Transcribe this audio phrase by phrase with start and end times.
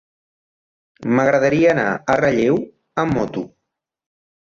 [1.17, 2.61] M'agradaria anar a Relleu
[3.07, 3.49] amb moto.